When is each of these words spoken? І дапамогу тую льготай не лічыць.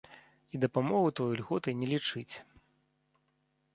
І 0.53 0.61
дапамогу 0.63 1.11
тую 1.19 1.29
льготай 1.41 1.73
не 1.81 1.87
лічыць. 1.93 2.33